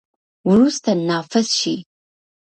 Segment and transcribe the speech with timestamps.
[0.49, 1.75] وروسته، نافذ شي.